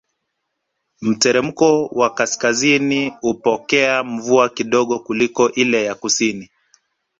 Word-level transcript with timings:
Mteremko 1.01 1.85
wa 1.85 2.09
kaskazini 2.13 3.09
hupokea 3.21 4.03
mvua 4.03 4.49
kidogo 4.49 4.99
kuliko 4.99 5.51
ile 5.51 5.83
ya 5.83 5.95
kusini 5.95 6.49